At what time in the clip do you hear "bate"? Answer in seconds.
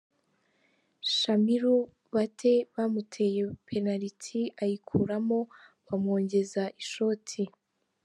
2.13-2.53